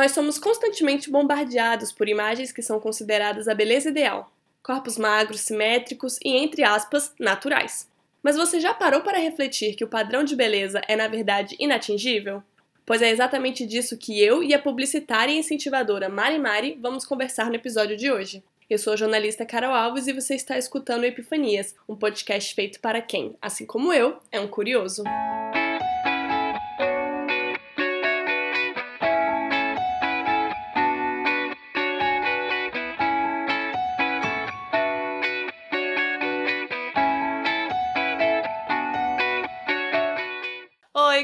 [0.00, 4.32] Nós somos constantemente bombardeados por imagens que são consideradas a beleza ideal.
[4.62, 7.86] Corpos magros, simétricos e, entre aspas, naturais.
[8.22, 12.42] Mas você já parou para refletir que o padrão de beleza é, na verdade, inatingível?
[12.86, 17.50] Pois é exatamente disso que eu e a publicitária e incentivadora Mari Mari vamos conversar
[17.50, 18.42] no episódio de hoje.
[18.70, 23.02] Eu sou a jornalista Carol Alves e você está escutando Epifanias, um podcast feito para
[23.02, 25.04] quem, assim como eu, é um curioso.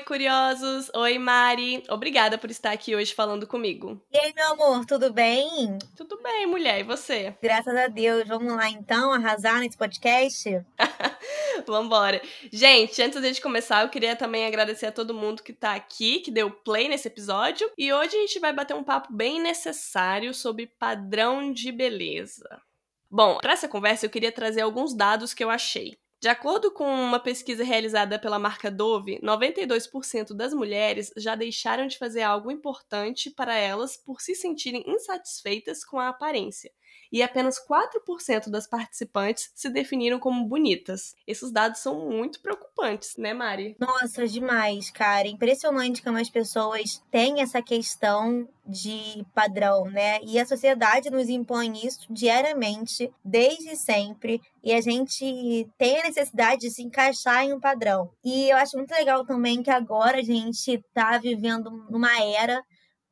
[0.06, 0.88] Curiosos!
[0.95, 1.83] Oi, Mari!
[1.91, 4.01] Obrigada por estar aqui hoje falando comigo.
[4.12, 5.77] E aí, meu amor, tudo bem?
[5.97, 7.37] Tudo bem, mulher, e você?
[7.42, 8.27] Graças a Deus.
[8.28, 10.64] Vamos lá então arrasar nesse podcast?
[11.66, 12.23] Vambora.
[12.52, 16.30] Gente, antes de começar, eu queria também agradecer a todo mundo que tá aqui, que
[16.30, 17.69] deu play nesse episódio.
[17.77, 22.62] E hoje a gente vai bater um papo bem necessário sobre padrão de beleza.
[23.11, 25.98] Bom, para essa conversa eu queria trazer alguns dados que eu achei.
[26.27, 31.96] De acordo com uma pesquisa realizada pela marca Dove, 92% das mulheres já deixaram de
[31.96, 36.72] fazer algo importante para elas por se sentirem insatisfeitas com a aparência
[37.12, 41.15] e apenas 4% das participantes se definiram como bonitas.
[41.27, 43.77] Esses dados são muito preocupantes, né, Mari?
[43.79, 45.29] Nossa, demais, cara.
[45.29, 50.19] Impressionante como as pessoas têm essa questão de padrão, né?
[50.23, 56.62] E a sociedade nos impõe isso diariamente, desde sempre, e a gente tem a necessidade
[56.62, 58.11] de se encaixar em um padrão.
[58.25, 62.61] E eu acho muito legal também que agora a gente tá vivendo numa era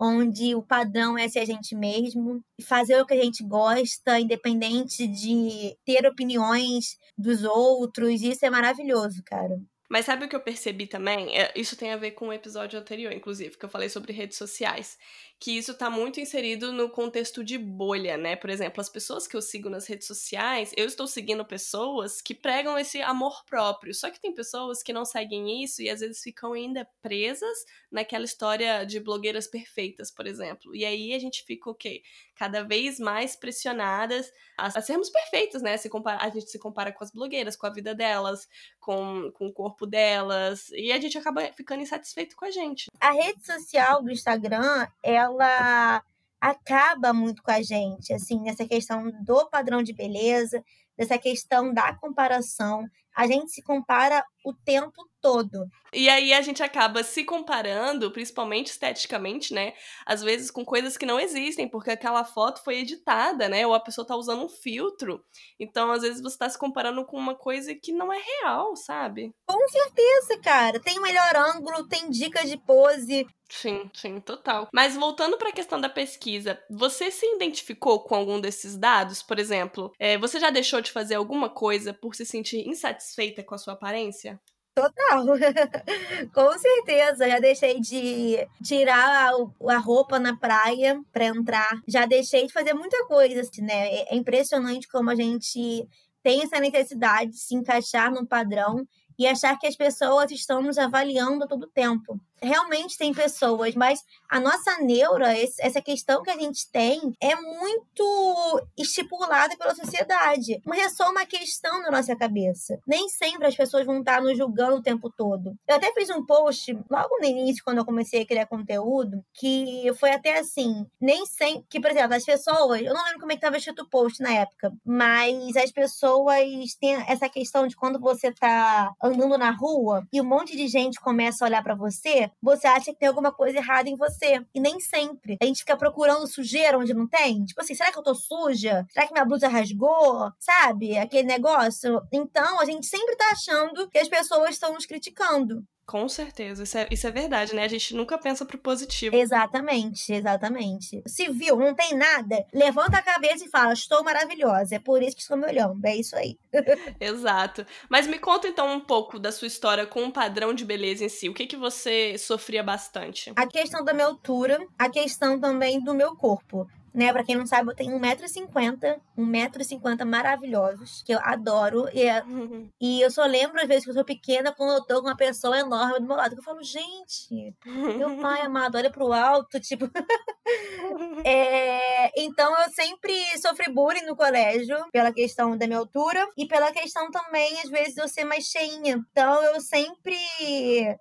[0.05, 5.07] onde o padrão é ser a gente mesmo, fazer o que a gente gosta, independente
[5.07, 8.23] de ter opiniões dos outros.
[8.23, 9.59] Isso é maravilhoso, cara.
[9.89, 11.37] Mas sabe o que eu percebi também?
[11.39, 14.39] É, isso tem a ver com o episódio anterior, inclusive, que eu falei sobre redes
[14.39, 14.99] sociais.
[15.39, 18.35] Que isso tá muito inserido no contexto de bolha, né?
[18.35, 22.35] Por exemplo, as pessoas que eu sigo nas redes sociais, eu estou seguindo pessoas que
[22.35, 23.93] pregam esse amor próprio.
[23.93, 28.25] Só que tem pessoas que não seguem isso e às vezes ficam ainda presas naquela
[28.25, 30.75] história de blogueiras perfeitas, por exemplo.
[30.75, 32.03] E aí a gente fica o quê?
[32.37, 35.77] Cada vez mais pressionadas a, a sermos perfeitas, né?
[35.77, 38.49] Se compara, a gente se compara com as blogueiras, com a vida delas,
[38.81, 42.87] com, com o corpo delas, e a gente acaba ficando insatisfeito com a gente.
[43.01, 46.03] A rede social do Instagram, ela
[46.41, 50.63] acaba muito com a gente, assim, nessa questão do padrão de beleza,
[50.97, 52.87] dessa questão da comparação.
[53.15, 55.67] A gente se compara o tempo todo.
[55.91, 59.73] E aí a gente acaba se comparando, principalmente esteticamente, né?
[60.05, 63.67] Às vezes com coisas que não existem, porque aquela foto foi editada, né?
[63.67, 65.25] Ou a pessoa tá usando um filtro.
[65.59, 69.33] Então, às vezes você tá se comparando com uma coisa que não é real, sabe?
[69.47, 70.81] Com certeza, cara.
[70.81, 73.27] Tem melhor ângulo, tem dicas de pose.
[73.49, 74.69] Sim, sim, total.
[74.73, 79.23] Mas voltando para a questão da pesquisa, você se identificou com algum desses dados?
[79.23, 82.69] Por exemplo, é, você já deixou de fazer alguma coisa por se sentir
[83.05, 84.41] insatisfeita com a sua aparência?
[84.75, 85.25] Total.
[86.35, 87.29] Com certeza.
[87.29, 89.31] Já deixei de tirar
[89.69, 91.81] a, roupa na praia para entrar.
[91.87, 93.95] Já deixei de fazer muita coisa, assim, né?
[93.95, 95.87] É, é impressionante como a gente
[96.23, 100.79] tem essa necessidade de se encaixar num padrão e achar que as pessoas estão nos
[100.79, 106.37] avaliando a todo tempo realmente tem pessoas, mas a nossa neura, essa questão que a
[106.37, 110.61] gente tem, é muito estipulada pela sociedade.
[110.65, 112.79] Mas é só uma questão na nossa cabeça.
[112.87, 115.55] Nem sempre as pessoas vão estar nos julgando o tempo todo.
[115.67, 119.93] Eu até fiz um post logo no início, quando eu comecei a criar conteúdo, que
[119.99, 123.35] foi até assim, nem sempre, que, por exemplo, as pessoas, eu não lembro como é
[123.35, 128.01] que estava escrito o post na época, mas as pessoas têm essa questão de quando
[128.01, 132.31] você tá andando na rua e um monte de gente começa a olhar para você,
[132.43, 134.45] você acha que tem alguma coisa errada em você.
[134.55, 135.37] E nem sempre.
[135.41, 137.45] A gente fica procurando sujeira onde não tem.
[137.45, 138.85] Tipo assim, será que eu tô suja?
[138.91, 140.31] Será que minha blusa rasgou?
[140.39, 140.97] Sabe?
[140.99, 142.01] Aquele negócio.
[142.13, 145.65] Então, a gente sempre tá achando que as pessoas estão nos criticando.
[145.87, 147.65] Com certeza, isso é, isso é verdade, né?
[147.65, 149.15] A gente nunca pensa pro positivo.
[149.15, 151.03] Exatamente, exatamente.
[151.07, 154.77] Se viu, não tem nada, levanta a cabeça e fala: Estou maravilhosa.
[154.77, 155.85] É por isso que estou me olhando.
[155.85, 156.39] É isso aí.
[156.99, 157.67] Exato.
[157.89, 161.09] Mas me conta então um pouco da sua história com o padrão de beleza em
[161.09, 161.29] si.
[161.29, 163.33] O que, que você sofria bastante?
[163.37, 167.13] A questão da minha altura, a questão também do meu corpo né?
[167.13, 171.89] Pra quem não sabe, eu tenho 1,50m, 1,50m maravilhosos, que eu adoro.
[171.93, 172.69] E, uhum.
[172.81, 175.17] e eu só lembro, às vezes, que eu sou pequena quando eu tô com uma
[175.17, 176.35] pessoa enorme do meu lado.
[176.35, 179.91] Que eu falo, gente, meu pai amado, olha pro alto, tipo.
[181.25, 186.71] é, então eu sempre sofri bullying no colégio, pela questão da minha altura e pela
[186.71, 189.05] questão também, às vezes, de eu ser mais cheinha.
[189.11, 190.17] Então eu sempre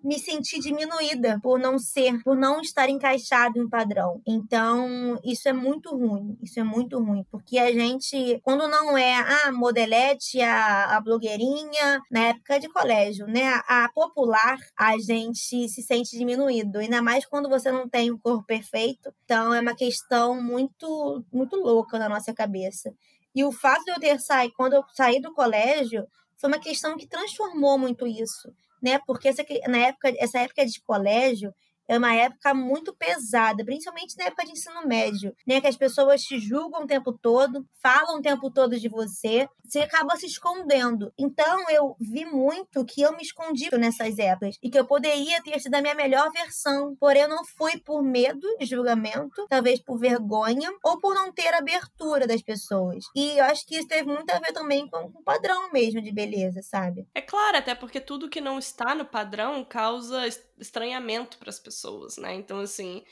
[0.04, 4.22] me senti diminuída por não ser, por não estar encaixado em padrão.
[4.26, 6.38] Então, isso é muito ruim.
[6.42, 7.26] Isso é muito ruim.
[7.32, 9.16] Porque a gente, quando não é
[9.46, 13.62] a modelete, a, a blogueirinha, na época de colégio, né?
[13.68, 16.80] A, popular, a gente se sente diminuído.
[16.80, 19.14] Ainda mais quando você não tem o corpo perfeito.
[19.26, 22.94] Então, é uma questão muito, muito louca na nossa cabeça.
[23.36, 26.06] E o fato de eu ter saído, quando eu saí do colégio,
[26.38, 29.00] foi uma questão que transformou muito isso, né?
[29.08, 31.54] Porque essa, na época, essa época de colégio,
[31.88, 35.62] é uma época muito pesada, principalmente na época de ensino médio, né?
[35.62, 39.80] Que as pessoas te julgam o tempo todo, falam o tempo todo de você, você
[39.80, 41.12] acaba se escondendo.
[41.18, 45.60] Então eu vi muito que eu me escondi nessas épocas e que eu poderia ter
[45.60, 49.98] sido a minha melhor versão, porém eu não fui por medo de julgamento, talvez por
[49.98, 53.06] vergonha ou por não ter abertura das pessoas.
[53.16, 56.12] E eu acho que isso teve muito a ver também com o padrão mesmo de
[56.12, 57.08] beleza, sabe?
[57.14, 60.28] É claro, até porque tudo que não está no padrão causa
[60.60, 61.73] estranhamento para as pessoas,
[62.18, 62.36] né?
[62.36, 63.04] Então, assim,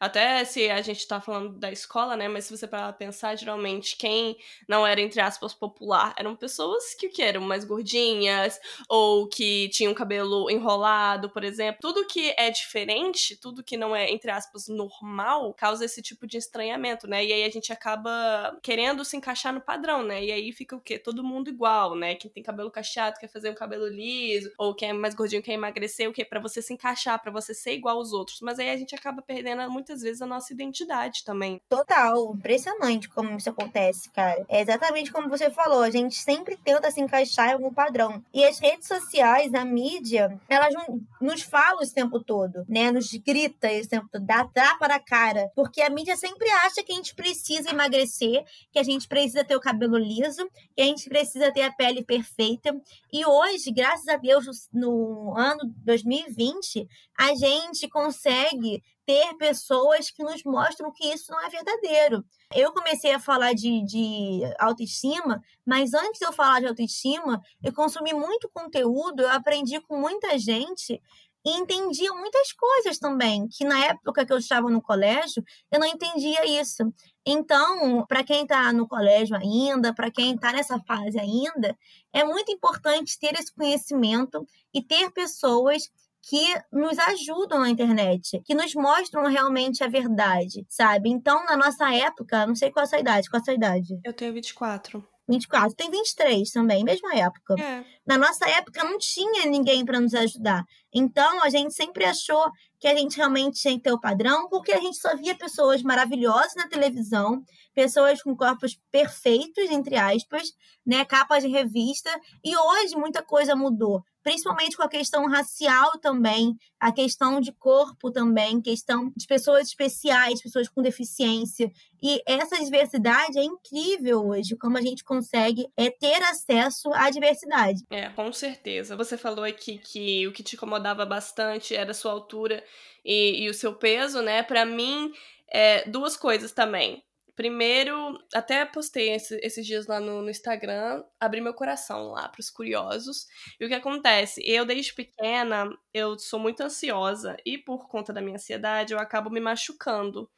[0.00, 2.26] até se a gente tá falando da escola, né?
[2.26, 4.36] Mas se você parar pensar, geralmente quem
[4.66, 8.58] não era, entre aspas, popular eram pessoas que, que eram mais gordinhas
[8.88, 11.80] ou que tinham cabelo enrolado, por exemplo.
[11.82, 16.38] Tudo que é diferente, tudo que não é, entre aspas, normal, causa esse tipo de
[16.38, 17.22] estranhamento, né?
[17.22, 20.24] E aí a gente acaba querendo se encaixar no padrão, né?
[20.24, 20.98] E aí fica o quê?
[20.98, 22.14] Todo mundo igual, né?
[22.14, 25.52] Quem tem cabelo cacheado quer fazer um cabelo liso, ou quem é mais gordinho quer
[25.52, 26.24] emagrecer, o quê?
[26.24, 28.40] Para você se encaixar, para você ser igual aos outros.
[28.40, 31.60] Mas aí a gente acaba perdendo muito muitas vezes a nossa identidade também.
[31.68, 34.44] Total, impressionante como isso acontece, cara.
[34.48, 38.22] É exatamente como você falou, a gente sempre tenta se encaixar em algum padrão.
[38.32, 40.72] E as redes sociais, a mídia, elas
[41.20, 42.92] nos falam esse tempo todo, né?
[42.92, 45.50] Nos grita esse tempo todo, dá tapa na cara.
[45.56, 49.56] Porque a mídia sempre acha que a gente precisa emagrecer, que a gente precisa ter
[49.56, 52.72] o cabelo liso, que a gente precisa ter a pele perfeita.
[53.12, 56.86] E hoje, graças a Deus, no ano 2020,
[57.18, 62.24] a gente consegue ter pessoas que nos mostram que isso não é verdadeiro.
[62.54, 67.72] Eu comecei a falar de, de autoestima, mas antes de eu falar de autoestima, eu
[67.72, 71.02] consumi muito conteúdo, eu aprendi com muita gente
[71.44, 75.42] e entendia muitas coisas também, que na época que eu estava no colégio,
[75.72, 76.84] eu não entendia isso.
[77.26, 81.76] Então, para quem está no colégio ainda, para quem está nessa fase ainda,
[82.12, 85.90] é muito importante ter esse conhecimento e ter pessoas
[86.22, 91.08] que nos ajudam na internet, que nos mostram realmente a verdade, sabe?
[91.08, 93.54] Então, na nossa época, não sei qual é a sua idade, qual é a sua
[93.54, 94.00] idade?
[94.04, 95.04] Eu tenho 24.
[95.28, 95.76] 24.
[95.76, 97.54] Tem 23 também, mesma época.
[97.60, 97.84] É.
[98.06, 100.64] Na nossa época não tinha ninguém para nos ajudar.
[100.92, 104.72] Então a gente sempre achou que a gente realmente tinha que ter o padrão, porque
[104.72, 107.44] a gente só via pessoas maravilhosas na televisão,
[107.74, 110.52] pessoas com corpos perfeitos, entre aspas,
[110.86, 112.10] né, capas de revista,
[112.42, 118.10] e hoje muita coisa mudou principalmente com a questão racial também, a questão de corpo
[118.10, 121.70] também, questão de pessoas especiais, pessoas com deficiência.
[122.02, 127.82] E essa diversidade é incrível hoje, como a gente consegue é, ter acesso à diversidade.
[127.90, 128.96] É, com certeza.
[128.96, 132.64] Você falou aqui que o que te incomodava bastante era a sua altura
[133.04, 134.42] e, e o seu peso, né?
[134.42, 135.12] Para mim,
[135.48, 137.04] é, duas coisas também.
[137.36, 142.40] Primeiro, até postei esse, esses dias lá no, no, Instagram, abri meu coração lá para
[142.40, 143.26] os curiosos.
[143.58, 144.42] E o que acontece?
[144.44, 149.30] Eu, desde pequena, eu sou muito ansiosa e por conta da minha ansiedade, eu acabo
[149.30, 150.28] me machucando.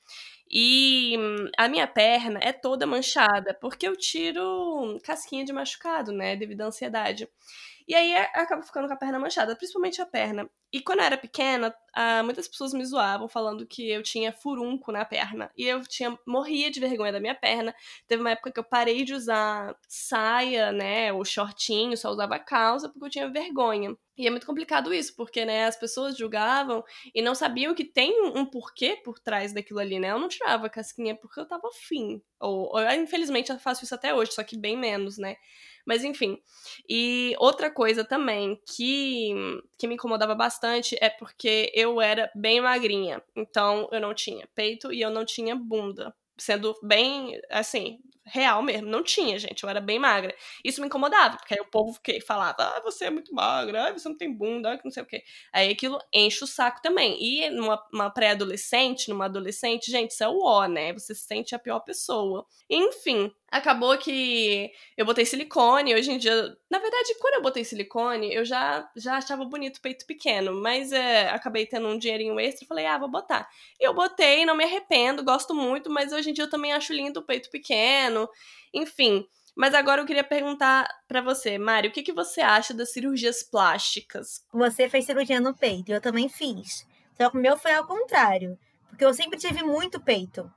[0.49, 1.17] E
[1.59, 6.66] a minha perna é toda manchada, porque eu tiro casquinha de machucado, né, devido à
[6.66, 7.26] ansiedade.
[7.87, 10.49] E aí é, acaba ficando com a perna manchada, principalmente a perna.
[10.73, 14.91] E quando eu era pequena, ah, muitas pessoas me zoavam falando que eu tinha furunco
[14.91, 15.51] na perna.
[15.57, 17.75] E eu tinha morria de vergonha da minha perna.
[18.09, 22.89] Teve uma época que eu parei de usar saia, né, ou shortinho, só usava calça
[22.89, 23.95] porque eu tinha vergonha.
[24.17, 26.85] E é muito complicado isso, porque, né, as pessoas julgavam
[27.15, 30.11] e não sabiam que tem um porquê por trás daquilo ali, né?
[30.11, 32.23] Eu não tirava casquinha porque eu tava afim.
[32.39, 35.37] Ou, ou infelizmente eu faço isso até hoje, só que bem menos, né?
[35.85, 36.39] Mas enfim.
[36.89, 39.35] E outra coisa também que,
[39.79, 43.23] que me incomodava bastante é porque eu era bem magrinha.
[43.35, 46.15] Então eu não tinha peito e eu não tinha bunda.
[46.39, 48.88] Sendo bem, assim, real mesmo.
[48.88, 49.62] Não tinha, gente.
[49.62, 50.35] Eu era bem magra.
[50.64, 53.93] Isso me incomodava, porque aí o povo que falava, ah, você é muito magra, ah,
[53.93, 55.23] você não tem bunda, ah, não sei o quê.
[55.52, 57.17] Aí aquilo enche o saco também.
[57.21, 60.93] E numa pré-adolescente, numa adolescente, gente, isso é o ó, né?
[60.93, 62.47] Você se sente a pior pessoa.
[62.69, 65.95] Enfim, acabou que eu botei silicone.
[65.95, 69.83] Hoje em dia, na verdade, quando eu botei silicone, eu já, já achava bonito o
[69.83, 73.49] peito pequeno, mas é, acabei tendo um dinheirinho extra e falei, ah, vou botar.
[73.79, 77.21] Eu botei, não me arrependo, gosto muito, mas hoje em dia eu também acho lindo
[77.21, 78.12] o peito pequeno.
[78.73, 79.25] Enfim.
[79.54, 83.42] Mas agora eu queria perguntar para você, Mari, o que, que você acha das cirurgias
[83.42, 84.47] plásticas?
[84.52, 86.87] Você fez cirurgia no peito, eu também fiz.
[87.16, 90.50] Só que o meu foi ao contrário, porque eu sempre tive muito peito.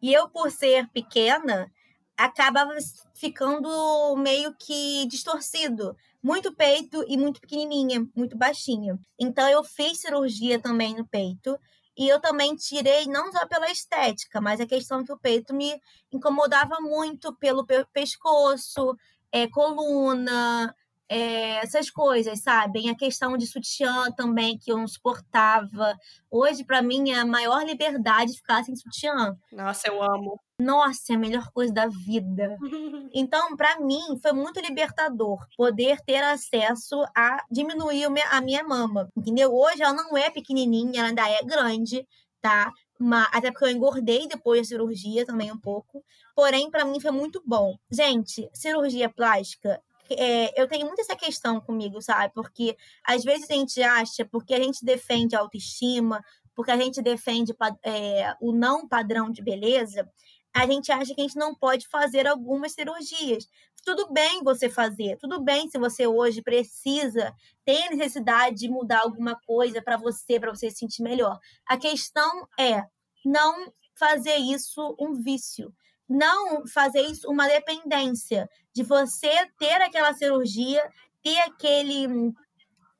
[0.00, 1.68] E eu, por ser pequena,
[2.16, 2.72] acabava
[3.14, 5.96] ficando meio que distorcido.
[6.22, 8.98] Muito peito e muito pequenininha, muito baixinha.
[9.18, 11.58] Então eu fiz cirurgia também no peito.
[11.96, 15.80] E eu também tirei, não só pela estética, mas a questão que o peito me
[16.12, 18.96] incomodava muito pelo pescoço,
[19.32, 20.74] é, coluna,
[21.08, 22.90] é, essas coisas, sabem?
[22.90, 25.96] A questão de sutiã também, que eu não suportava.
[26.30, 29.36] Hoje, para mim, é a maior liberdade ficar sem sutiã.
[29.52, 30.40] Nossa, eu amo.
[30.58, 32.56] Nossa, é a melhor coisa da vida.
[33.18, 39.54] Então, para mim, foi muito libertador poder ter acesso a diminuir a minha mama, entendeu?
[39.54, 42.06] Hoje ela não é pequenininha, ela ainda é grande,
[42.42, 42.70] tá?
[42.98, 46.04] Mas, até porque eu engordei depois da cirurgia também um pouco.
[46.34, 47.74] Porém, para mim foi muito bom.
[47.90, 49.80] Gente, cirurgia plástica
[50.14, 52.32] é, eu tenho muito essa questão comigo, sabe?
[52.34, 56.22] Porque às vezes a gente acha, porque a gente defende a autoestima,
[56.54, 60.10] porque a gente defende é, o não padrão de beleza,
[60.54, 63.46] a gente acha que a gente não pode fazer algumas cirurgias.
[63.84, 67.32] Tudo bem você fazer, tudo bem se você hoje precisa,
[67.64, 71.38] tem necessidade de mudar alguma coisa para você, para você se sentir melhor.
[71.66, 72.84] A questão é
[73.24, 75.72] não fazer isso um vício
[76.08, 80.82] não fazer isso uma dependência de você ter aquela cirurgia,
[81.22, 82.32] ter aquele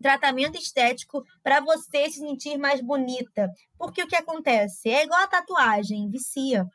[0.00, 3.50] tratamento estético para você se sentir mais bonita.
[3.78, 4.88] Porque o que acontece?
[4.88, 6.66] É igual a tatuagem, vicia.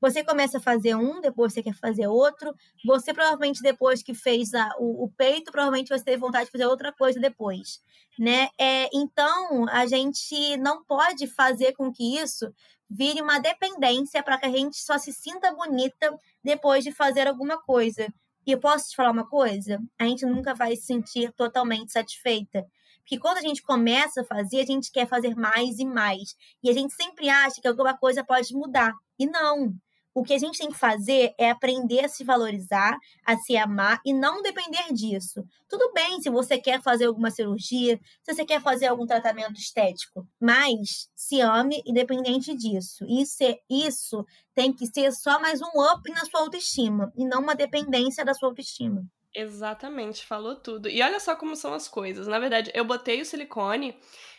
[0.00, 2.54] Você começa a fazer um, depois você quer fazer outro.
[2.84, 6.66] Você provavelmente depois que fez a, o, o, peito, provavelmente você teve vontade de fazer
[6.66, 7.80] outra coisa depois,
[8.18, 8.48] né?
[8.60, 12.52] É, então a gente não pode fazer com que isso
[12.94, 17.60] vire uma dependência para que a gente só se sinta bonita depois de fazer alguma
[17.60, 18.06] coisa.
[18.46, 19.80] E eu posso te falar uma coisa?
[19.98, 22.64] A gente nunca vai se sentir totalmente satisfeita.
[23.00, 26.36] Porque quando a gente começa a fazer, a gente quer fazer mais e mais.
[26.62, 28.94] E a gente sempre acha que alguma coisa pode mudar.
[29.18, 29.74] E não.
[30.14, 34.00] O que a gente tem que fazer é aprender a se valorizar, a se amar
[34.04, 35.42] e não depender disso.
[35.68, 40.24] Tudo bem se você quer fazer alguma cirurgia, se você quer fazer algum tratamento estético,
[40.40, 43.04] mas se ame independente disso.
[43.08, 47.40] Isso, é, isso tem que ser só mais um up na sua autoestima e não
[47.40, 49.04] uma dependência da sua autoestima.
[49.34, 50.88] Exatamente, falou tudo.
[50.88, 52.28] E olha só como são as coisas.
[52.28, 53.96] Na verdade, eu botei o silicone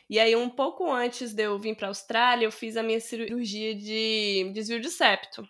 [0.09, 2.99] e aí, um pouco antes de eu vir para a Austrália, eu fiz a minha
[2.99, 5.47] cirurgia de desvio de septo.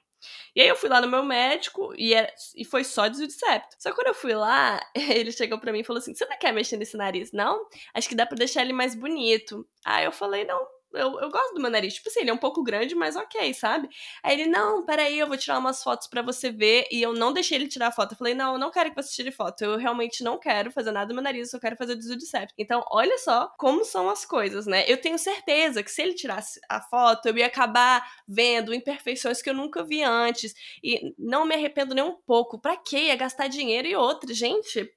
[0.55, 3.33] E aí eu fui lá no meu médico e, era, e foi só desvio de
[3.33, 3.75] septo.
[3.79, 6.37] Só que quando eu fui lá, ele chegou pra mim e falou assim: Você não
[6.37, 7.67] quer mexer nesse nariz, não?
[7.93, 9.67] Acho que dá pra deixar ele mais bonito.
[9.83, 10.59] Aí eu falei: Não,
[10.95, 11.95] eu, eu gosto do meu nariz.
[11.95, 13.89] Tipo assim, ele é um pouco grande, mas ok, sabe?
[14.23, 16.87] Aí ele, não, peraí, eu vou tirar umas fotos para você ver.
[16.91, 18.13] E eu não deixei ele tirar foto.
[18.13, 19.61] Eu falei, não, eu não quero que você tire foto.
[19.63, 22.17] Eu realmente não quero fazer nada do meu nariz, eu só quero fazer o desvio
[22.17, 22.53] de septo.
[22.57, 24.83] Então, olha só como são as coisas, né?
[24.87, 29.49] Eu tenho certeza que se ele tirasse a foto, eu ia acabar vendo imperfeições que
[29.49, 30.53] eu nunca vi antes.
[30.83, 32.59] E não me arrependo nem um pouco.
[32.59, 33.05] Pra quê?
[33.07, 34.33] Ia gastar dinheiro e outra.
[34.33, 34.89] Gente,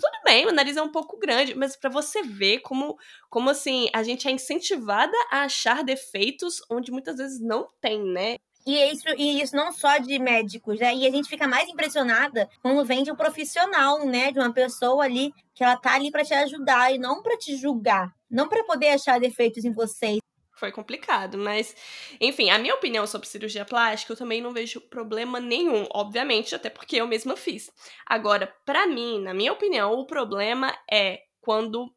[0.00, 2.96] tudo bem, o nariz é um pouco grande, mas para você ver como,
[3.30, 8.36] como assim, a gente é incentivada a achar defeitos onde muitas vezes não tem, né?
[8.66, 10.94] E isso, e isso não só de médicos, né?
[10.94, 14.32] E a gente fica mais impressionada quando vem de um profissional, né?
[14.32, 17.56] De uma pessoa ali que ela tá ali para te ajudar e não para te
[17.56, 20.18] julgar, não para poder achar defeitos em você
[20.64, 21.76] foi complicado, mas
[22.18, 26.70] enfim, a minha opinião sobre cirurgia plástica, eu também não vejo problema nenhum, obviamente, até
[26.70, 27.70] porque eu mesma fiz.
[28.06, 31.92] Agora, para mim, na minha opinião, o problema é quando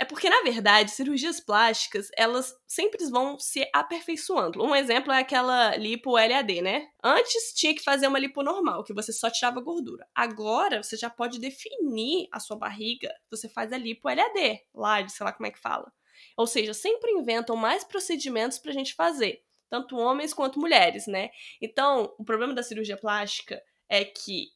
[0.00, 4.64] é porque, na verdade, cirurgias plásticas, elas sempre vão se aperfeiçoando.
[4.64, 6.88] Um exemplo é aquela lipo LAD, né?
[7.04, 10.08] Antes tinha que fazer uma lipo normal, que você só tirava gordura.
[10.14, 15.26] Agora, você já pode definir a sua barriga, você faz a lipo LAD, lá, sei
[15.26, 15.92] lá como é que fala.
[16.36, 21.30] Ou seja, sempre inventam mais procedimentos para a gente fazer, tanto homens quanto mulheres, né?
[21.60, 24.48] Então, o problema da cirurgia plástica é que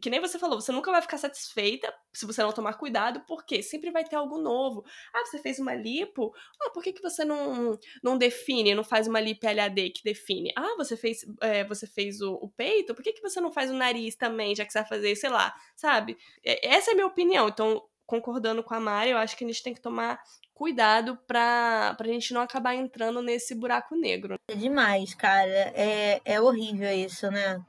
[0.00, 3.62] que nem você falou, você nunca vai ficar satisfeita se você não tomar cuidado, porque
[3.62, 4.84] sempre vai ter algo novo.
[5.12, 6.34] Ah, você fez uma lipo?
[6.60, 10.52] Ah, por que, que você não, não define, não faz uma lipo LAD que define?
[10.56, 12.94] Ah, você fez, é, você fez o, o, peito?
[12.94, 15.30] Por que, que você não faz o nariz também, já que você vai fazer, sei
[15.30, 16.16] lá, sabe?
[16.44, 17.48] Essa é a minha opinião.
[17.48, 20.20] Então, concordando com a Mari, eu acho que a gente tem que tomar
[20.54, 24.36] cuidado pra, pra gente não acabar entrando nesse buraco negro.
[24.48, 25.72] É demais, cara.
[25.74, 27.60] É, é horrível isso, né?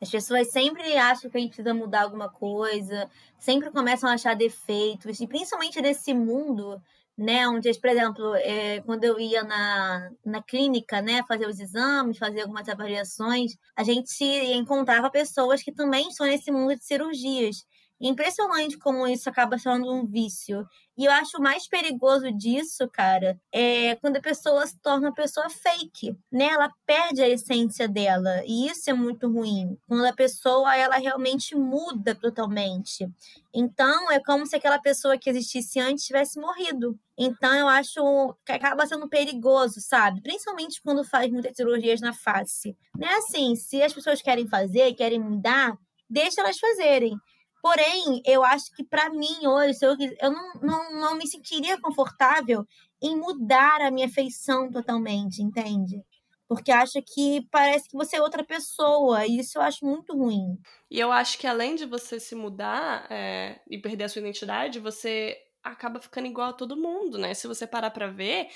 [0.00, 4.36] As pessoas sempre acham que a gente precisa mudar alguma coisa, sempre começam a achar
[4.36, 6.78] defeitos, e principalmente nesse mundo,
[7.16, 12.18] né, onde, por exemplo, é, quando eu ia na, na clínica, né, fazer os exames,
[12.18, 14.22] fazer algumas avaliações, a gente
[14.52, 17.64] encontrava pessoas que também estão nesse mundo de cirurgias.
[18.06, 20.68] Impressionante como isso acaba sendo um vício.
[20.94, 25.48] E eu acho mais perigoso disso, cara, é quando a pessoa se torna uma pessoa
[25.48, 26.48] fake, né?
[26.48, 28.42] Ela perde a essência dela.
[28.44, 29.78] E isso é muito ruim.
[29.88, 33.08] Quando a pessoa, ela realmente muda totalmente.
[33.54, 37.00] Então, é como se aquela pessoa que existisse antes tivesse morrido.
[37.16, 40.20] Então, eu acho que acaba sendo perigoso, sabe?
[40.20, 42.76] Principalmente quando faz muitas cirurgias na face.
[42.98, 47.18] Não é assim, se as pessoas querem fazer, querem mudar, deixa elas fazerem.
[47.64, 52.66] Porém, eu acho que para mim hoje, eu, eu não, não, não me sentiria confortável
[53.02, 56.04] em mudar a minha feição totalmente, entende?
[56.46, 60.58] Porque acho que parece que você é outra pessoa, e isso eu acho muito ruim.
[60.90, 64.78] E eu acho que além de você se mudar é, e perder a sua identidade,
[64.78, 67.32] você acaba ficando igual a todo mundo, né?
[67.32, 68.48] Se você parar pra ver,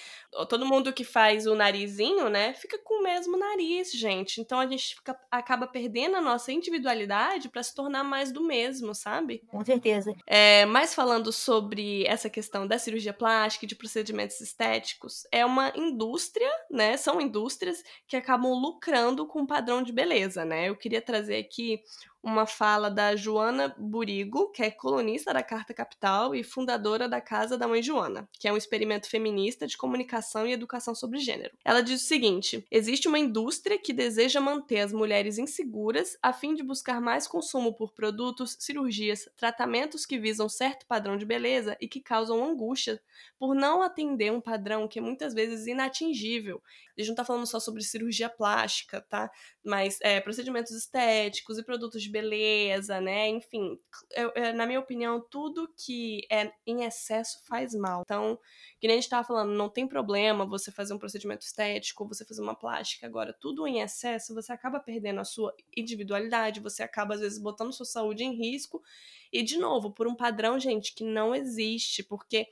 [0.49, 4.41] todo mundo que faz o narizinho, né, fica com o mesmo nariz, gente.
[4.41, 8.95] Então a gente fica, acaba perdendo a nossa individualidade para se tornar mais do mesmo,
[8.95, 9.43] sabe?
[9.49, 10.13] Com certeza.
[10.27, 15.73] É, mas falando sobre essa questão da cirurgia plástica e de procedimentos estéticos, é uma
[15.75, 16.97] indústria, né?
[16.99, 20.69] São indústrias que acabam lucrando com o padrão de beleza, né?
[20.69, 21.81] Eu queria trazer aqui
[22.23, 27.57] uma fala da Joana Burigo, que é colunista da Carta Capital e fundadora da Casa
[27.57, 31.57] da Mãe Joana, que é um experimento feminista de comunicação e educação sobre gênero.
[31.65, 36.55] Ela diz o seguinte: existe uma indústria que deseja manter as mulheres inseguras a fim
[36.55, 41.89] de buscar mais consumo por produtos, cirurgias, tratamentos que visam certo padrão de beleza e
[41.89, 43.01] que causam angústia
[43.39, 46.61] por não atender um padrão que é muitas vezes inatingível.
[46.97, 49.31] A gente não está falando só sobre cirurgia plástica, tá?
[49.65, 53.29] Mas é, procedimentos estéticos e produtos de beleza, né?
[53.29, 53.79] Enfim,
[54.15, 58.03] eu, eu, na minha opinião, tudo que é em excesso faz mal.
[58.03, 58.39] Então,
[58.81, 62.25] que nem a gente estava falando, não tem problema você fazer um procedimento estético você
[62.25, 63.07] fazer uma plástica.
[63.07, 67.73] Agora, tudo em excesso, você acaba perdendo a sua individualidade, você acaba, às vezes, botando
[67.73, 68.83] sua saúde em risco.
[69.33, 72.49] E, de novo, por um padrão, gente, que não existe, porque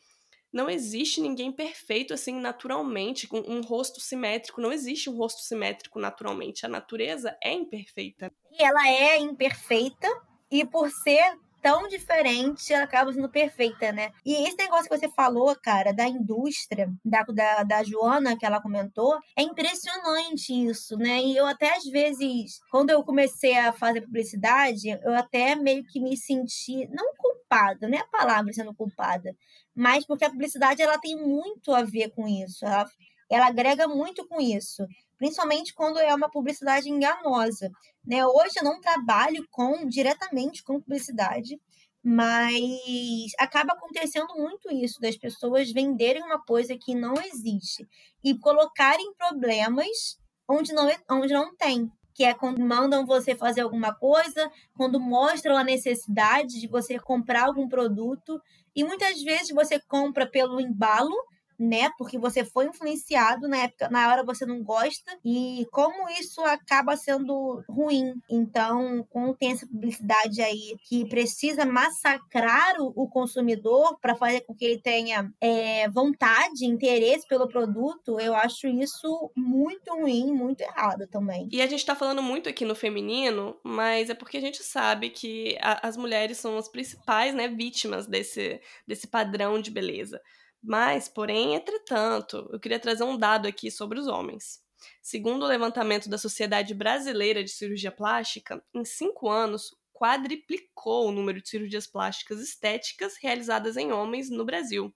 [0.52, 4.60] não existe ninguém perfeito assim naturalmente, com um rosto simétrico.
[4.60, 6.64] Não existe um rosto simétrico naturalmente.
[6.64, 8.32] A natureza é imperfeita.
[8.50, 10.08] E ela é imperfeita,
[10.50, 14.12] e por ser tão diferente, ela acaba sendo perfeita, né?
[14.24, 18.62] E esse negócio que você falou, cara, da indústria, da, da, da Joana, que ela
[18.62, 21.20] comentou, é impressionante isso, né?
[21.20, 25.98] E eu até, às vezes, quando eu comecei a fazer publicidade, eu até meio que
[25.98, 27.12] me senti, não
[27.59, 29.35] culpada, não é a palavra sendo culpada,
[29.75, 32.87] mas porque a publicidade, ela tem muito a ver com isso, ela,
[33.31, 34.87] ela agrega muito com isso
[35.19, 37.71] principalmente quando é uma publicidade enganosa.
[38.05, 38.25] Né?
[38.27, 41.61] Hoje eu não trabalho com diretamente com publicidade,
[42.03, 47.87] mas acaba acontecendo muito isso das pessoas venderem uma coisa que não existe
[48.23, 51.90] e colocarem problemas onde não, é, onde não tem.
[52.16, 57.44] Que é quando mandam você fazer alguma coisa, quando mostram a necessidade de você comprar
[57.44, 58.40] algum produto.
[58.74, 61.14] E muitas vezes você compra pelo embalo,
[61.59, 61.90] né?
[61.99, 66.97] Porque você foi influenciado na época, na hora você não gosta e como isso acaba
[66.97, 68.14] sendo ruim.
[68.31, 74.55] Então, quando tem essa publicidade aí que precisa massacrar o, o consumidor para fazer com
[74.55, 81.07] que ele tenha é, vontade, interesse pelo produto, eu acho isso muito ruim, muito errado
[81.07, 81.49] também.
[81.51, 85.11] E a gente tá falando muito aqui no feminino, mas é porque a gente sabe
[85.11, 90.21] que a, as mulheres são as principais, né, vítimas desse, desse padrão de beleza.
[90.66, 94.61] Mas, porém, entretanto, eu queria trazer um dado aqui sobre os homens.
[95.00, 101.40] Segundo o levantamento da Sociedade Brasileira de Cirurgia Plástica, em cinco anos, quadriplicou o número
[101.40, 104.92] de cirurgias plásticas estéticas realizadas em homens no Brasil.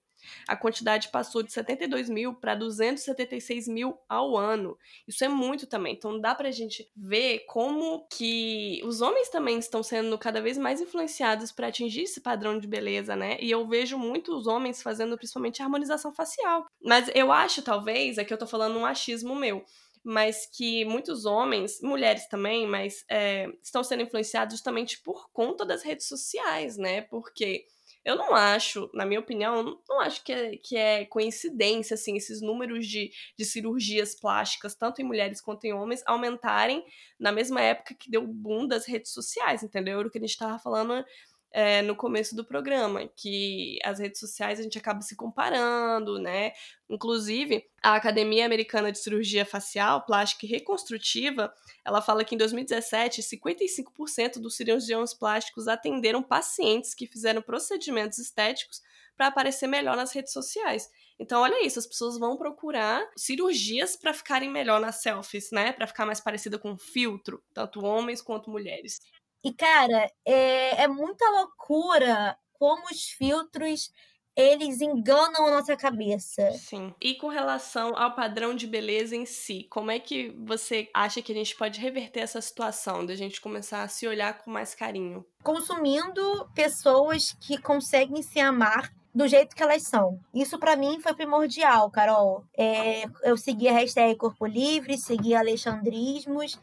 [0.47, 4.77] A quantidade passou de 72 mil para 276 mil ao ano.
[5.07, 5.95] Isso é muito também.
[5.95, 10.81] Então dá pra gente ver como que os homens também estão sendo cada vez mais
[10.81, 13.37] influenciados para atingir esse padrão de beleza, né?
[13.41, 16.67] E eu vejo muitos homens fazendo principalmente harmonização facial.
[16.83, 19.65] Mas eu acho, talvez, aqui eu tô falando um achismo meu
[20.03, 25.83] mas que muitos homens, mulheres também, mas é, estão sendo influenciados justamente por conta das
[25.83, 27.03] redes sociais, né?
[27.03, 27.67] Porque
[28.05, 32.41] eu não acho, na minha opinião, não acho que é, que é coincidência, assim, esses
[32.41, 36.85] números de, de cirurgias plásticas, tanto em mulheres quanto em homens, aumentarem
[37.19, 39.99] na mesma época que deu o boom das redes sociais, entendeu?
[39.99, 41.05] Era o que a gente estava falando
[41.53, 46.53] é, no começo do programa, que as redes sociais a gente acaba se comparando, né?
[46.89, 51.53] Inclusive, a Academia Americana de Cirurgia Facial, Plástica e Reconstrutiva,
[51.85, 58.81] ela fala que em 2017, 55% dos cirurgiões plásticos atenderam pacientes que fizeram procedimentos estéticos
[59.17, 60.89] para aparecer melhor nas redes sociais.
[61.19, 65.71] Então, olha isso, as pessoas vão procurar cirurgias para ficarem melhor nas selfies, né?
[65.71, 68.99] Para ficar mais parecida com filtro, tanto homens quanto mulheres.
[69.43, 73.91] E, cara, é, é muita loucura como os filtros
[74.37, 76.51] eles enganam a nossa cabeça.
[76.53, 76.95] Sim.
[77.01, 81.33] E com relação ao padrão de beleza em si, como é que você acha que
[81.33, 85.25] a gente pode reverter essa situação, da gente começar a se olhar com mais carinho?
[85.43, 90.21] Consumindo pessoas que conseguem se amar do jeito que elas são.
[90.33, 92.45] Isso para mim foi primordial, Carol.
[92.57, 96.59] É, eu segui a hashtag Corpo Livre, segui Alexandrismos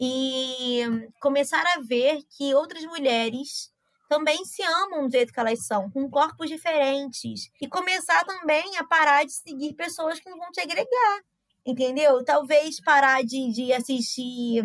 [0.00, 0.82] e
[1.20, 3.72] começar a ver que outras mulheres
[4.08, 7.50] também se amam do jeito que elas são, com corpos diferentes.
[7.60, 11.20] E começar também a parar de seguir pessoas que não vão te agregar,
[11.66, 12.24] entendeu?
[12.24, 14.64] Talvez parar de, de assistir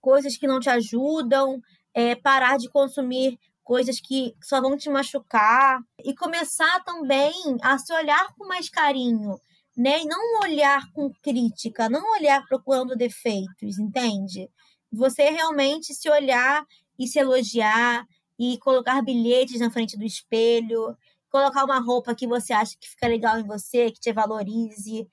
[0.00, 1.60] coisas que não te ajudam,
[1.92, 7.92] é, parar de consumir coisas que só vão te machucar e começar também a se
[7.92, 9.38] olhar com mais carinho
[9.76, 10.02] né?
[10.02, 14.50] E não olhar com crítica, não olhar procurando defeitos, entende?
[14.92, 16.64] Você realmente se olhar
[16.98, 18.06] e se elogiar
[18.38, 20.96] e colocar bilhetes na frente do espelho,
[21.30, 25.08] colocar uma roupa que você acha que fica legal em você, que te valorize.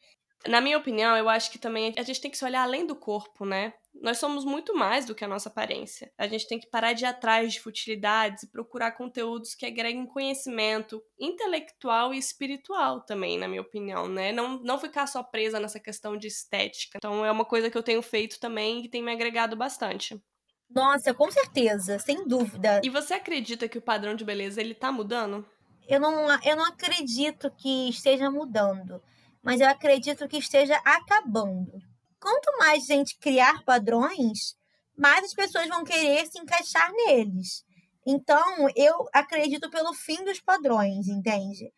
[0.47, 2.95] Na minha opinião, eu acho que também a gente tem que se olhar além do
[2.95, 3.73] corpo, né?
[3.93, 6.11] Nós somos muito mais do que a nossa aparência.
[6.17, 10.05] A gente tem que parar de ir atrás de futilidades e procurar conteúdos que agreguem
[10.05, 14.31] conhecimento intelectual e espiritual também, na minha opinião, né?
[14.31, 16.97] Não, não ficar só presa nessa questão de estética.
[16.97, 20.21] Então é uma coisa que eu tenho feito também e que tem me agregado bastante.
[20.69, 22.79] Nossa, com certeza, sem dúvida.
[22.83, 25.45] E você acredita que o padrão de beleza ele tá mudando?
[25.87, 29.01] Eu não, eu não acredito que esteja mudando,
[29.41, 31.71] mas eu acredito que esteja acabando
[32.19, 34.55] quanto mais gente criar padrões,
[34.97, 37.63] mais as pessoas vão querer se encaixar neles.
[38.05, 41.71] Então, eu acredito pelo fim dos padrões, entende?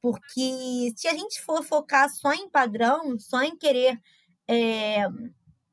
[0.00, 4.00] Porque se a gente for focar só em padrão, só em querer
[4.46, 5.04] é,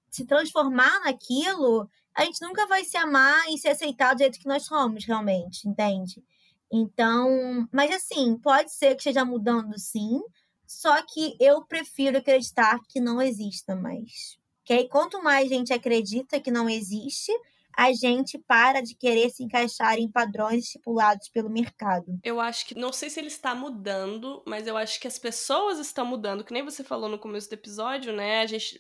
[0.10, 4.48] se transformar naquilo, a gente nunca vai se amar e se aceitar do jeito que
[4.48, 6.24] nós somos, realmente, entende?
[6.72, 10.20] Então, mas assim, pode ser que esteja mudando sim,
[10.68, 14.38] só que eu prefiro acreditar que não exista mais.
[14.64, 17.32] Que aí, quanto mais gente acredita que não existe,
[17.78, 22.18] a gente para de querer se encaixar em padrões estipulados pelo mercado.
[22.24, 25.78] Eu acho que, não sei se ele está mudando, mas eu acho que as pessoas
[25.78, 28.42] estão mudando, que nem você falou no começo do episódio, né?
[28.42, 28.80] A gente,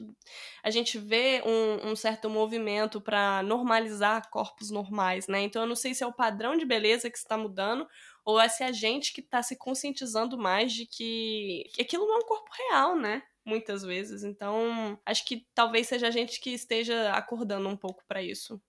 [0.63, 5.41] a gente vê um, um certo movimento para normalizar corpos normais, né?
[5.41, 7.86] Então eu não sei se é o padrão de beleza que está mudando
[8.26, 12.16] ou é se a gente que está se conscientizando mais de que, que aquilo não
[12.16, 13.24] é um corpo real, né?
[13.46, 14.24] Muitas vezes.
[14.24, 18.60] Então, acho que talvez seja a gente que esteja acordando um pouco para isso.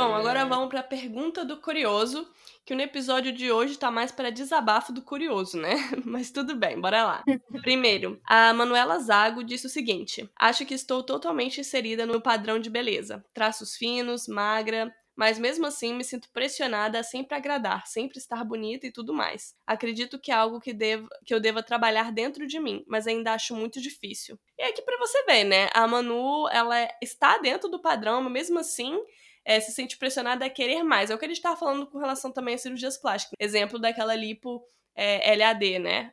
[0.00, 2.26] Bom, agora vamos para a pergunta do curioso,
[2.64, 5.74] que no episódio de hoje tá mais para desabafo do curioso, né?
[6.06, 7.24] Mas tudo bem, bora lá.
[7.60, 12.70] Primeiro, a Manuela Zago disse o seguinte: Acho que estou totalmente inserida no padrão de
[12.70, 13.22] beleza.
[13.34, 18.86] Traços finos, magra, mas mesmo assim me sinto pressionada a sempre agradar, sempre estar bonita
[18.86, 19.54] e tudo mais.
[19.66, 23.34] Acredito que é algo que, devo, que eu deva trabalhar dentro de mim, mas ainda
[23.34, 24.40] acho muito difícil.
[24.58, 25.68] E aqui para você ver, né?
[25.74, 28.98] A Manu, ela está dentro do padrão, mas mesmo assim
[29.44, 31.10] é, se sente pressionada a querer mais.
[31.10, 33.34] É o que a gente estava falando com relação também às cirurgias plásticas.
[33.38, 34.62] Exemplo daquela lipo
[34.94, 36.12] é, LAD, né?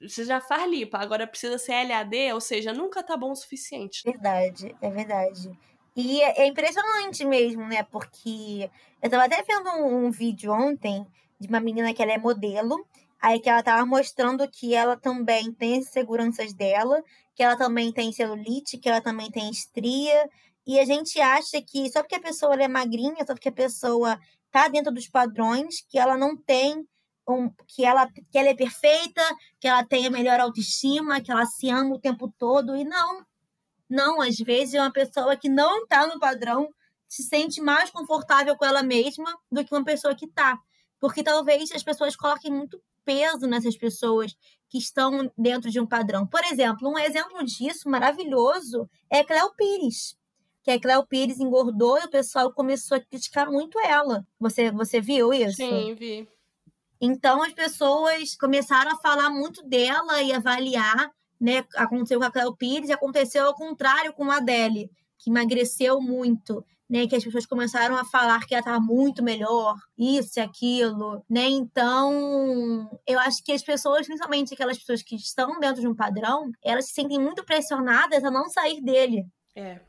[0.00, 4.02] Você já faz lipo, agora precisa ser LAD, ou seja, nunca tá bom o suficiente.
[4.04, 5.50] Verdade, é verdade.
[5.96, 7.84] E é, é impressionante mesmo, né?
[7.84, 8.68] Porque
[9.00, 11.06] eu tava até vendo um, um vídeo ontem
[11.38, 12.84] de uma menina que ela é modelo,
[13.20, 17.02] aí que ela tava mostrando que ela também tem as seguranças dela,
[17.34, 20.28] que ela também tem celulite, que ela também tem estria,
[20.66, 24.18] e a gente acha que só porque a pessoa é magrinha, só porque a pessoa
[24.50, 26.86] tá dentro dos padrões, que ela não tem
[27.28, 29.22] um, que ela que ela é perfeita,
[29.60, 33.24] que ela tem a melhor autoestima, que ela se ama o tempo todo e não.
[33.88, 36.68] Não, às vezes é uma pessoa que não está no padrão
[37.08, 40.58] se sente mais confortável com ela mesma do que uma pessoa que está.
[40.98, 44.34] Porque talvez as pessoas coloquem muito peso nessas pessoas
[44.68, 46.26] que estão dentro de um padrão.
[46.26, 50.16] Por exemplo, um exemplo disso maravilhoso é Cléo Pires.
[50.64, 54.26] Que a Cléo Pires engordou e o pessoal começou a criticar muito ela.
[54.40, 55.56] Você, você viu isso?
[55.56, 56.28] Sim, vi.
[57.00, 61.64] Então as pessoas começaram a falar muito dela e avaliar, né?
[61.76, 67.06] Aconteceu com a Cléo Pires, aconteceu ao contrário com a Adele, que emagreceu muito né,
[67.06, 71.48] que as pessoas começaram a falar que ela estava muito melhor, isso e aquilo, né?
[71.48, 76.50] Então, eu acho que as pessoas, principalmente aquelas pessoas que estão dentro de um padrão,
[76.62, 79.26] elas se sentem muito pressionadas a não sair dele.
[79.56, 79.80] É,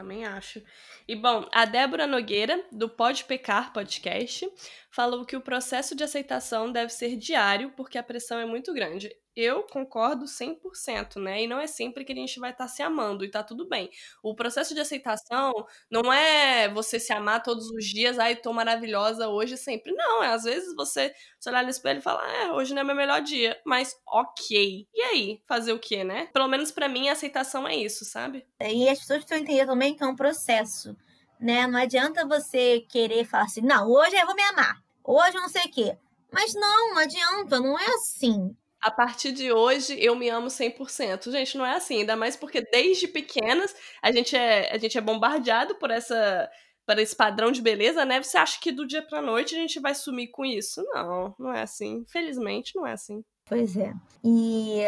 [0.00, 0.62] também acho.
[1.06, 4.50] E bom, a Débora Nogueira, do Pode Pecar Podcast,
[4.90, 9.10] falou que o processo de aceitação deve ser diário porque a pressão é muito grande
[9.36, 11.42] eu concordo 100%, né?
[11.42, 13.68] E não é sempre que a gente vai estar tá se amando e tá tudo
[13.68, 13.90] bem.
[14.22, 15.52] O processo de aceitação
[15.90, 19.92] não é você se amar todos os dias, ai, tô maravilhosa hoje sempre.
[19.92, 22.84] Não, é às vezes você, você olhar no espelho e falar, é, hoje não é
[22.84, 24.86] meu melhor dia, mas ok.
[24.92, 25.42] E aí?
[25.46, 26.28] Fazer o quê, né?
[26.32, 28.46] Pelo menos para mim, a aceitação é isso, sabe?
[28.60, 30.96] E as pessoas precisam entender também que é um processo,
[31.40, 31.66] né?
[31.66, 35.48] Não adianta você querer falar assim, não, hoje eu vou me amar, hoje eu não
[35.48, 35.98] sei o quê.
[36.32, 41.30] Mas não, não adianta, não é assim a partir de hoje eu me amo 100%.
[41.30, 45.00] Gente, não é assim, ainda mais porque desde pequenas a gente é, a gente é
[45.00, 46.48] bombardeado por essa
[46.86, 48.20] por esse padrão de beleza, né?
[48.20, 50.82] Você acha que do dia pra noite a gente vai sumir com isso?
[50.92, 51.98] Não, não é assim.
[51.98, 53.22] Infelizmente, não é assim.
[53.44, 53.92] Pois é.
[54.24, 54.80] E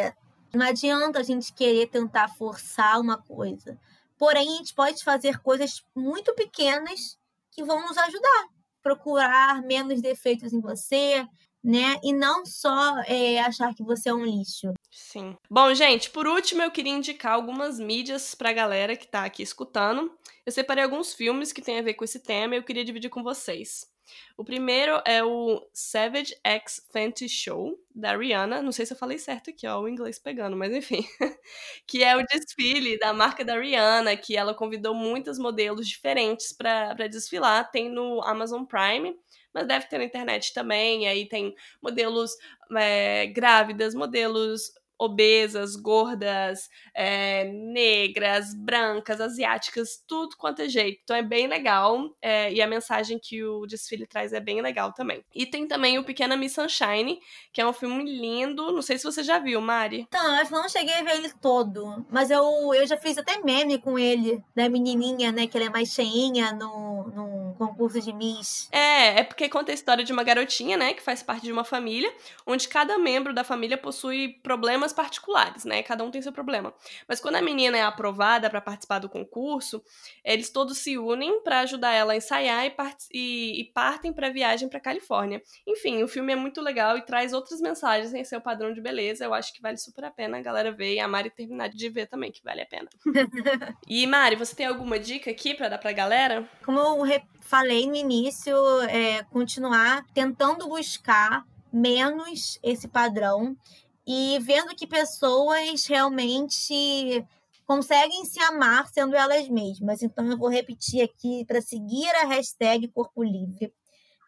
[0.52, 3.78] não adianta a gente querer tentar forçar uma coisa.
[4.22, 7.18] Porém, a gente pode fazer coisas muito pequenas
[7.50, 8.46] que vão nos ajudar.
[8.80, 11.26] Procurar menos defeitos em você,
[11.60, 11.98] né?
[12.04, 14.72] E não só é, achar que você é um lixo.
[14.88, 15.36] Sim.
[15.50, 20.16] Bom, gente, por último eu queria indicar algumas mídias pra galera que tá aqui escutando.
[20.46, 23.10] Eu separei alguns filmes que têm a ver com esse tema e eu queria dividir
[23.10, 23.91] com vocês.
[24.36, 28.62] O primeiro é o Savage X Fenty Show, da Rihanna.
[28.62, 31.06] Não sei se eu falei certo aqui, ó, o inglês pegando, mas enfim.
[31.86, 37.08] que é o desfile da marca da Rihanna, que ela convidou muitos modelos diferentes para
[37.08, 37.70] desfilar.
[37.70, 39.16] Tem no Amazon Prime
[39.54, 41.06] mas deve ter na internet também.
[41.08, 42.32] Aí tem modelos
[42.76, 51.00] é, grávidas, modelos obesas, gordas, é, negras, brancas, asiáticas, tudo quanto é jeito.
[51.02, 54.92] Então é bem legal é, e a mensagem que o desfile traz é bem legal
[54.92, 55.24] também.
[55.34, 57.18] E tem também o Pequena Miss Sunshine,
[57.52, 58.70] que é um filme lindo.
[58.70, 60.06] Não sei se você já viu, Mari.
[60.08, 63.78] Então, eu não cheguei a ver ele todo, mas eu, eu já fiz até meme
[63.78, 68.68] com ele, da menininha, né, que ela é mais cheinha no, no concurso de Miss.
[68.70, 71.64] É, é porque conta a história de uma garotinha, né, que faz parte de uma
[71.64, 72.12] família,
[72.46, 75.82] onde cada membro da família possui problemas problemas particulares, né?
[75.82, 76.72] Cada um tem seu problema.
[77.08, 79.82] Mas quando a menina é aprovada para participar do concurso,
[80.24, 82.74] eles todos se unem para ajudar ela a ensaiar e,
[83.12, 85.42] e, e partem para a viagem para Califórnia.
[85.66, 89.24] Enfim, o filme é muito legal e traz outras mensagens em seu padrão de beleza.
[89.24, 91.88] Eu acho que vale super a pena a galera ver e a Mari terminar de
[91.88, 92.88] ver também, que vale a pena.
[93.88, 96.48] e Mari, você tem alguma dica aqui para dar pra galera?
[96.64, 97.02] Como eu
[97.40, 103.56] falei no início, é, continuar tentando buscar menos esse padrão
[104.06, 107.24] e vendo que pessoas realmente
[107.64, 110.02] conseguem se amar sendo elas mesmas.
[110.02, 113.72] Então eu vou repetir aqui para seguir a hashtag Corpo Livre,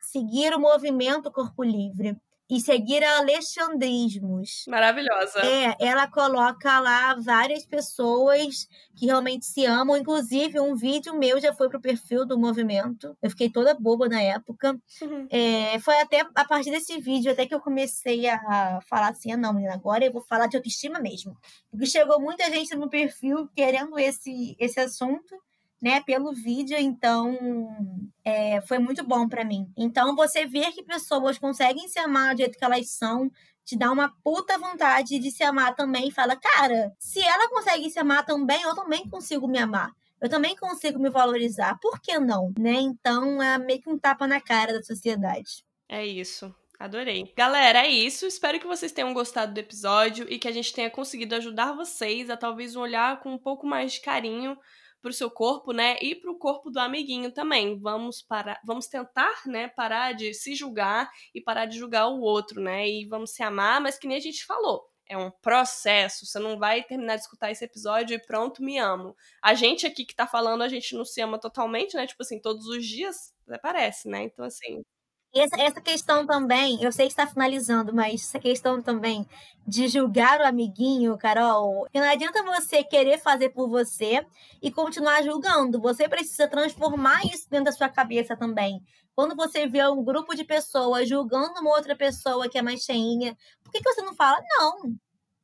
[0.00, 2.16] seguir o movimento Corpo Livre,
[2.48, 4.64] e seguir a Alexandrismos.
[4.68, 5.40] Maravilhosa.
[5.40, 9.96] É, ela coloca lá várias pessoas que realmente se amam.
[9.96, 13.16] Inclusive, um vídeo meu já foi pro perfil do movimento.
[13.22, 14.78] Eu fiquei toda boba na época.
[15.00, 15.26] Uhum.
[15.30, 19.37] É, foi até a partir desse vídeo até que eu comecei a falar assim: ah,
[19.37, 21.37] não, menina, agora eu vou falar de autoestima mesmo.
[21.70, 25.35] Porque chegou muita gente no perfil querendo esse, esse assunto
[25.85, 27.37] né, pelo vídeo, então
[28.25, 29.70] é, foi muito bom para mim.
[29.77, 33.31] Então você ver que pessoas conseguem se amar do jeito que elas são,
[33.66, 36.11] te dá uma puta vontade de se amar também.
[36.11, 39.90] Fala, cara, se ela consegue se amar também, eu também consigo me amar.
[40.23, 41.79] Eu também consigo me valorizar.
[41.83, 42.51] Por que não?
[42.59, 42.77] Né?
[42.77, 45.62] Então é meio que um tapa na cara da sociedade.
[45.87, 46.55] É isso.
[46.79, 47.31] Adorei.
[47.37, 48.25] Galera, é isso.
[48.25, 52.31] Espero que vocês tenham gostado do episódio e que a gente tenha conseguido ajudar vocês
[52.31, 54.57] a talvez olhar com um pouco mais de carinho
[55.04, 55.98] para o seu corpo, né?
[56.00, 57.78] E para o corpo do amiguinho também.
[57.78, 59.68] Vamos parar, vamos tentar, né?
[59.68, 62.88] Parar de se julgar e parar de julgar o outro, né?
[62.88, 64.82] E vamos se amar, mas que nem a gente falou.
[65.06, 66.24] É um processo.
[66.24, 69.14] Você não vai terminar de escutar esse episódio e pronto, me amo.
[69.42, 72.06] A gente aqui que tá falando, a gente não se ama totalmente, né?
[72.06, 74.22] Tipo assim, todos os dias, parece, né?
[74.22, 74.82] Então, assim,
[75.37, 79.27] Essa, essa questão também, eu sei que está finalizando, mas essa questão também
[79.66, 84.25] de julgar o amiguinho, Carol, porque não adianta você querer fazer por você
[84.62, 85.81] e continuar julgando.
[85.81, 88.81] Você precisa transformar isso dentro da sua cabeça também.
[89.14, 93.37] Quando você vê um grupo de pessoas julgando uma outra pessoa que é mais cheinha,
[93.64, 94.38] por que, que você não fala?
[94.59, 94.94] Não,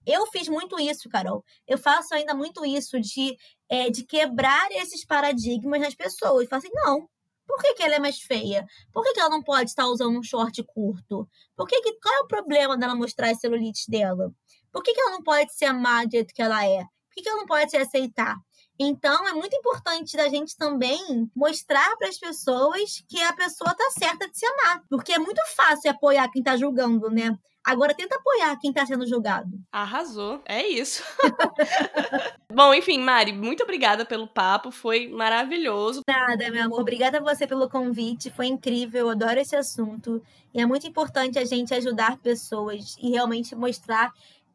[0.06, 1.44] eu fiz muito isso, Carol.
[1.66, 3.36] Eu faço ainda muito isso de,
[3.68, 6.42] é, de quebrar esses paradigmas nas pessoas.
[6.44, 7.08] Eu falo assim, não,
[7.50, 8.64] por que, que ela é mais feia?
[8.92, 11.28] Por que, que ela não pode estar usando um short curto?
[11.56, 14.32] Por que, que qual é o problema dela mostrar a celulite dela?
[14.70, 16.78] Por que, que ela não pode se amar do jeito que ela é?
[16.78, 18.36] Por que, que ela não pode se aceitar?
[18.78, 23.90] Então, é muito importante da gente também mostrar para as pessoas que a pessoa tá
[23.98, 24.82] certa de se amar.
[24.88, 27.36] Porque é muito fácil apoiar quem tá julgando, né?
[27.64, 29.50] Agora tenta apoiar quem tá sendo julgado.
[29.70, 30.40] Arrasou.
[30.46, 31.02] É isso.
[32.52, 34.70] Bom, enfim, Mari, muito obrigada pelo papo.
[34.70, 36.02] Foi maravilhoso.
[36.08, 36.80] Nada, meu amor.
[36.80, 38.30] Obrigada a você pelo convite.
[38.30, 39.00] Foi incrível.
[39.00, 40.22] Eu adoro esse assunto.
[40.54, 44.12] E é muito importante a gente ajudar pessoas e realmente mostrar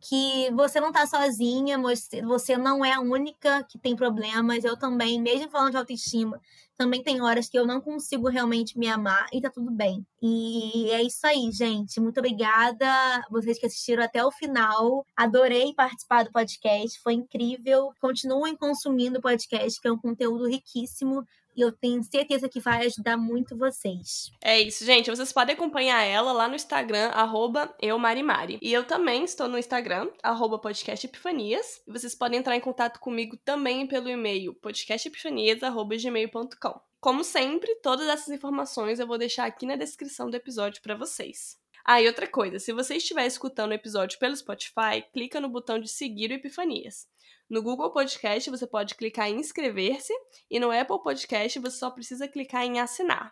[0.08, 1.80] que você não tá sozinha,
[2.24, 4.64] você não é a única que tem problemas.
[4.64, 6.40] Eu também, mesmo falando de autoestima,
[6.78, 10.06] também tem horas que eu não consigo realmente me amar e tá tudo bem.
[10.22, 12.00] E é isso aí, gente.
[12.00, 12.86] Muito obrigada.
[13.32, 15.06] Vocês que assistiram até o final.
[15.16, 17.92] Adorei participar do podcast, foi incrível.
[18.00, 22.86] Continuem consumindo o podcast, que é um conteúdo riquíssimo e eu tenho certeza que vai
[22.86, 24.30] ajudar muito vocês.
[24.44, 25.10] É isso, gente.
[25.10, 28.60] Vocês podem acompanhar ela lá no Instagram, arroba eumarimari.
[28.62, 31.82] E eu também estou no Instagram, arroba podcastepifanias.
[31.88, 36.80] E vocês podem entrar em contato comigo também pelo e-mail podcastepifanias.gmail.com.
[37.00, 41.65] Como sempre, todas essas informações eu vou deixar aqui na descrição do episódio para vocês.
[41.88, 45.80] Ah, e outra coisa, se você estiver escutando o episódio pelo Spotify, clica no botão
[45.80, 47.08] de seguir o Epifanias.
[47.48, 50.12] No Google Podcast você pode clicar em inscrever-se
[50.50, 53.32] e no Apple Podcast você só precisa clicar em assinar.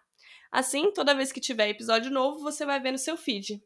[0.52, 3.60] Assim, toda vez que tiver episódio novo, você vai ver no seu feed.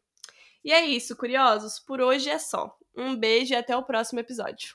[0.64, 2.74] E é isso, curiosos, por hoje é só.
[2.96, 4.74] Um beijo e até o próximo episódio.